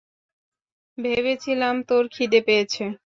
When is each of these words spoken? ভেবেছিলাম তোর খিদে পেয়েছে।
ভেবেছিলাম 0.97 1.75
তোর 1.89 2.03
খিদে 2.13 2.39
পেয়েছে। 2.47 2.83